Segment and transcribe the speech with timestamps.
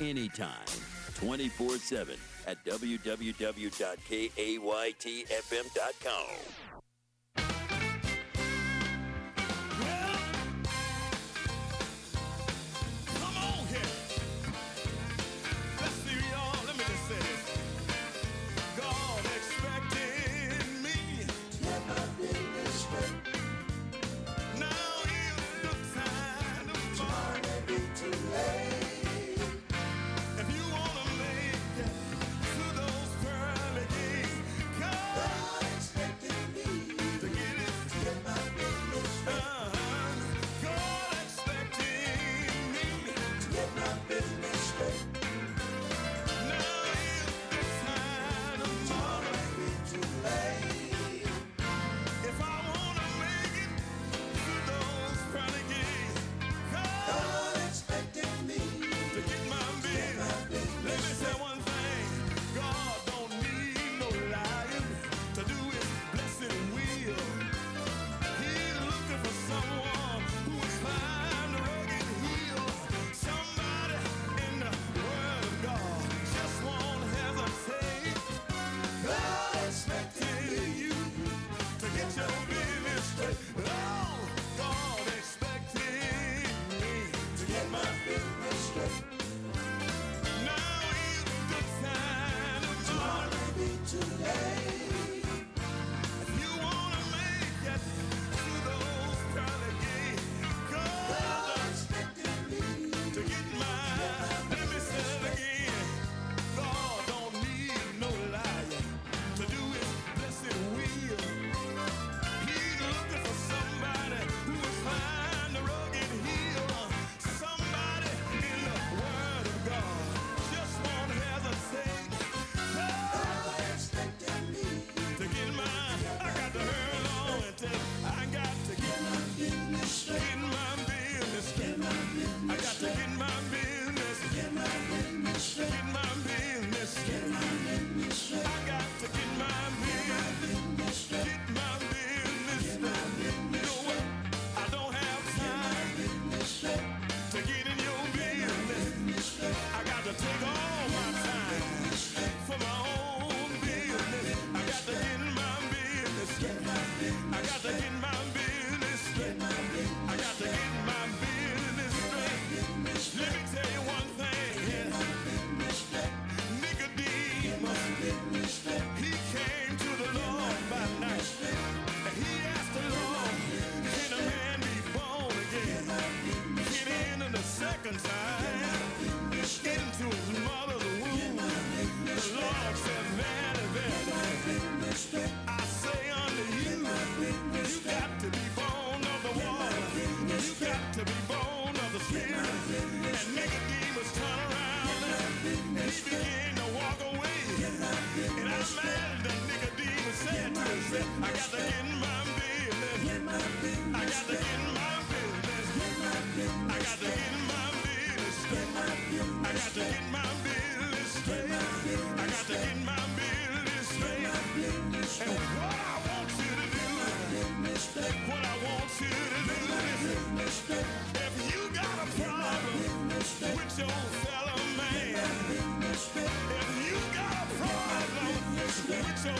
[0.00, 0.66] Anytime,
[1.14, 3.90] 24 7 at www.kaytfm.com.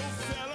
[0.01, 0.50] We'll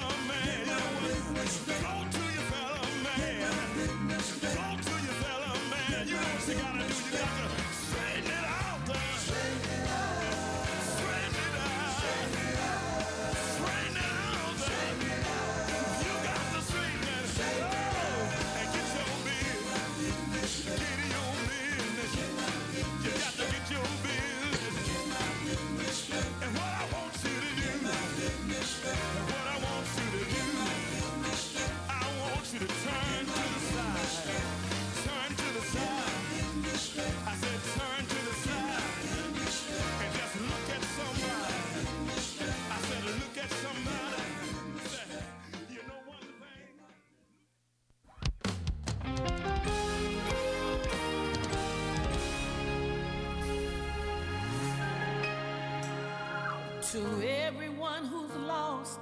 [56.91, 58.99] to everyone who's lost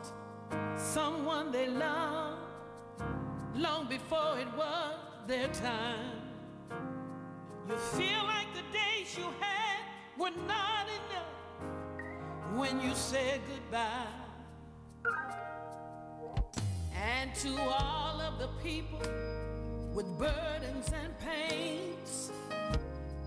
[0.77, 2.39] someone they loved
[3.55, 4.95] long before it was
[5.27, 6.21] their time.
[7.67, 9.79] You feel like the days you had
[10.17, 14.07] were not enough when you said goodbye.
[16.95, 19.01] And to all of the people
[19.93, 22.31] with burdens and pains,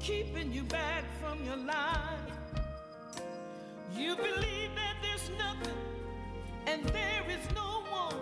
[0.01, 2.36] keeping you back from your life
[3.99, 5.75] you believe that there's nothing
[6.67, 8.15] and there is no one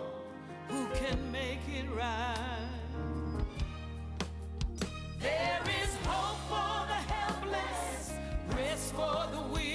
[0.69, 2.69] who can make it right.
[5.19, 8.13] There is hope for the helpless,
[8.55, 9.74] rest for the weary.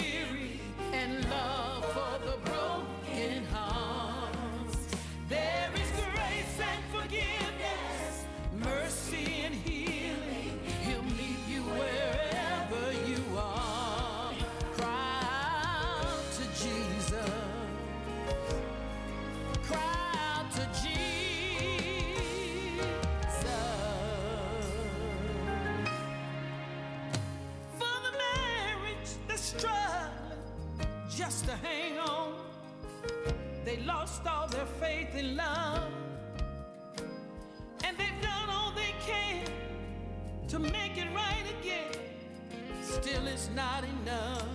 [43.61, 44.47] not enough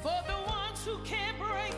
[0.00, 1.74] for the ones who can't break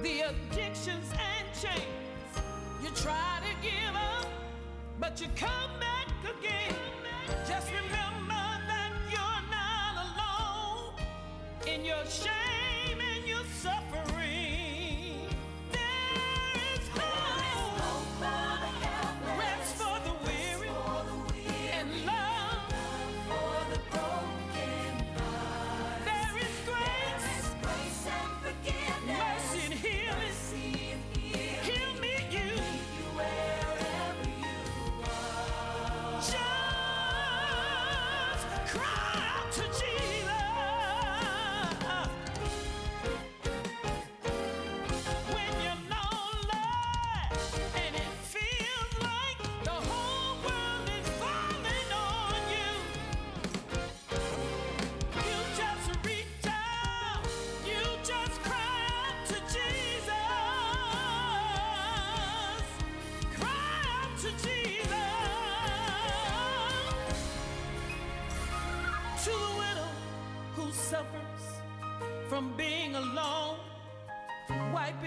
[0.00, 2.32] the addictions and chains.
[2.80, 4.28] You try to give up,
[5.00, 5.67] but you come.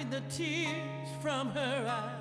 [0.01, 2.17] wiping the tears from her eyes.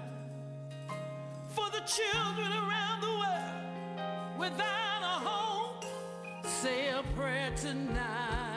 [1.51, 5.85] For the children around the world without a home,
[6.45, 8.50] say a prayer tonight.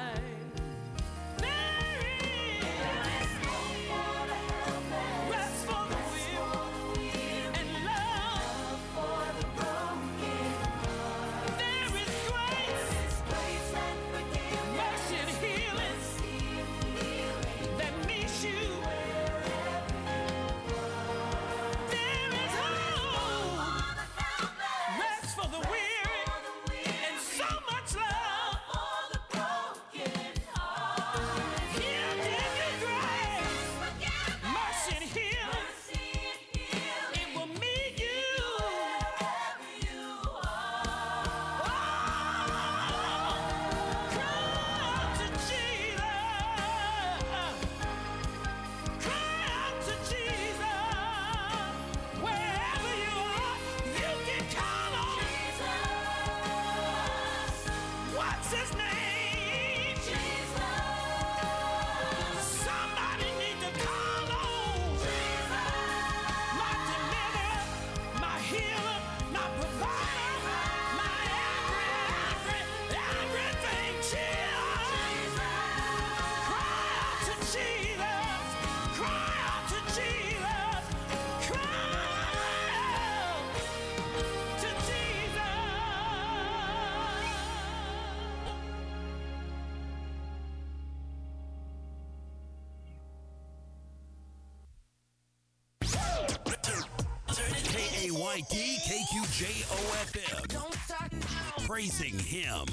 [101.74, 102.68] Praising him.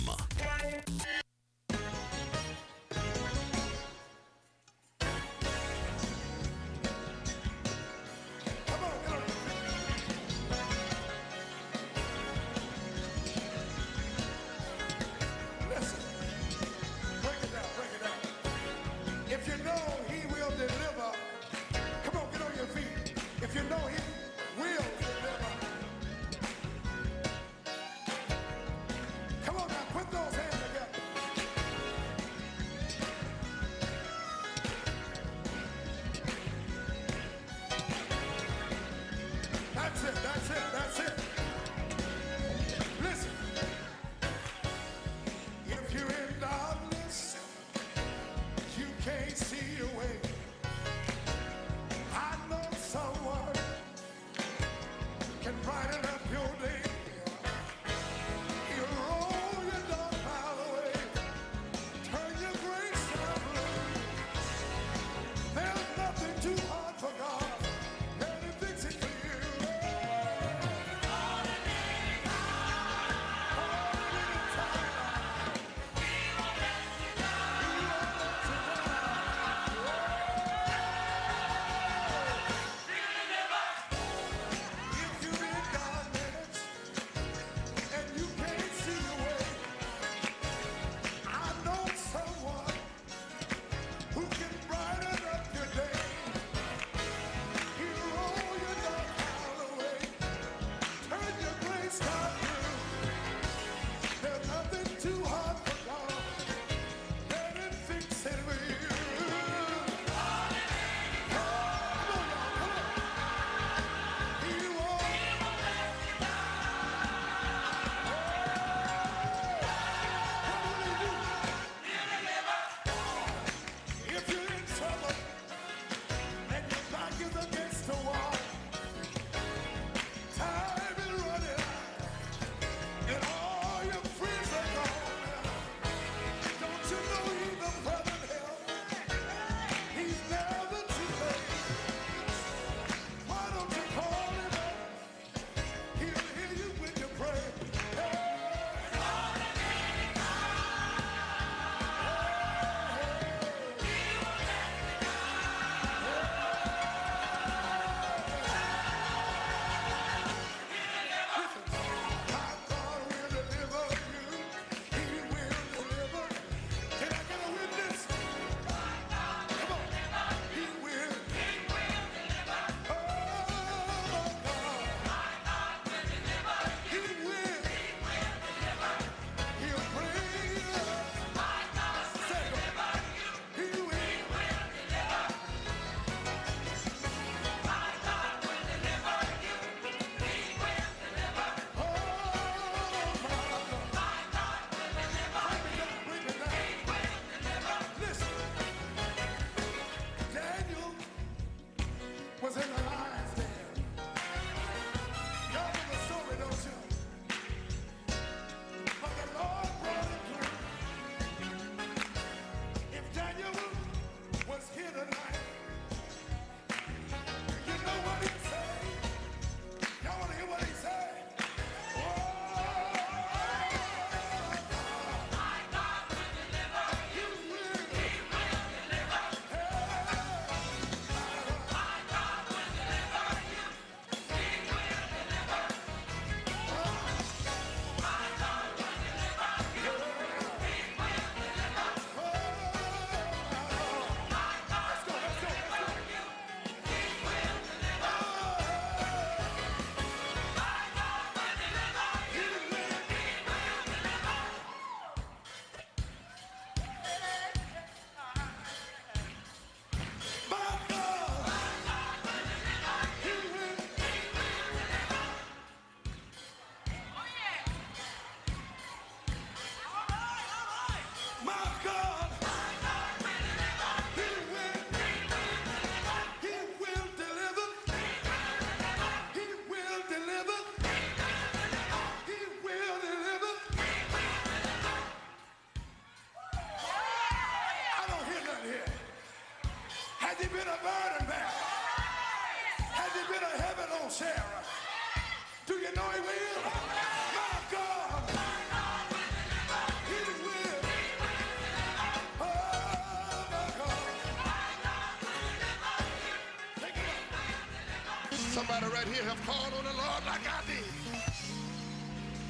[309.50, 310.90] called on the Lord like I did.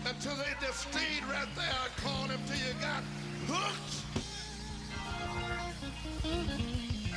[0.05, 3.03] Until they just stayed right there and called him till you got
[3.49, 3.95] hooked.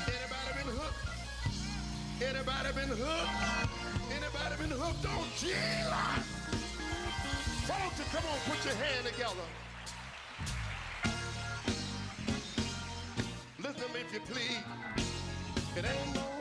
[0.08, 1.04] Anybody been hooked?
[2.30, 3.40] Anybody been hooked?
[4.18, 5.92] Anybody been hooked on Jesus?
[7.68, 9.48] Won't you come on, put your hand together.
[13.60, 14.64] Listen to me if you please.
[15.76, 16.33] It ain't no